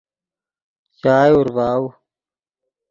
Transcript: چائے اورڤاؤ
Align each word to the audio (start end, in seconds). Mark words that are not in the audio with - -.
چائے 0.99 1.31
اورڤاؤ 1.35 1.83